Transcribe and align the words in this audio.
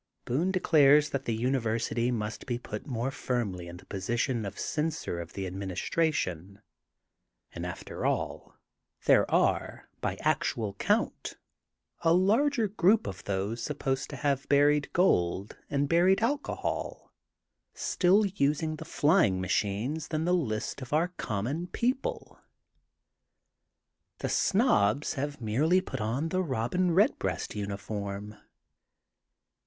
Boone 0.25 0.49
declares 0.49 1.11
that 1.11 1.25
the 1.25 1.35
University 1.35 2.09
must 2.09 2.47
be 2.47 2.57
put 2.57 2.87
more 2.87 3.11
firmly 3.11 3.67
in 3.67 3.77
the 3.77 3.85
position 3.85 4.47
of 4.47 4.57
censor 4.57 5.19
of 5.19 5.33
the 5.33 5.45
administration, 5.45 6.59
and 7.51 7.67
after 7.67 8.03
all 8.03 8.55
there 9.05 9.29
are, 9.31 9.89
by 9.99 10.15
actual 10.21 10.73
count, 10.73 11.37
a 12.01 12.11
larger 12.15 12.67
group 12.67 13.05
of 13.05 13.23
those, 13.25 13.61
supposed 13.61 14.09
to 14.09 14.15
have 14.15 14.49
buried 14.49 14.91
gold 14.91 15.55
and 15.69 15.87
buried 15.87 16.21
alcohol, 16.23 17.11
still 17.75 18.25
using 18.25 18.75
flying 18.77 19.35
ma 19.35 19.41
164 19.41 20.17
THE 20.17 20.25
GOLDEN 20.25 20.25
BOOK 20.25 20.57
OF 20.57 20.63
SPRINGFIELD 20.63 20.81
chines 20.81 20.81
than 20.81 20.81
the 20.81 20.81
Kst 20.81 20.81
of 20.81 20.93
our 20.93 21.07
common 21.17 21.67
people. 21.67 22.39
''The 24.21 24.29
Snobs 24.29 25.13
have 25.13 25.39
merely 25.39 25.79
put 25.79 26.01
on 26.01 26.29
the 26.29 26.41
Robin 26.41 26.89
Redbreast 26.91 27.51
nnif 27.51 27.91
orm. 27.91 28.35